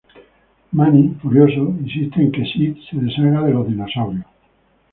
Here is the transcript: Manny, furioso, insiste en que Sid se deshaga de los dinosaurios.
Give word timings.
Manny, 0.73 1.13
furioso, 1.21 1.65
insiste 1.81 2.17
en 2.23 2.31
que 2.33 2.43
Sid 2.51 2.73
se 2.87 2.97
deshaga 2.97 3.43
de 3.45 3.53
los 3.53 3.67
dinosaurios. 3.67 4.25